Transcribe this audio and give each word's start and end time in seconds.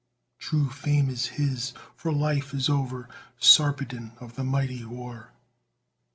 _True 0.41 0.71
fame 0.73 1.09
is 1.11 1.27
his, 1.37 1.73
for 1.95 2.11
life 2.11 2.55
is 2.55 2.69
o'er 2.69 3.07
Sarpedon 3.39 4.13
of 4.19 4.33
the 4.35 4.43
mighty 4.43 4.83
war. 4.83 5.31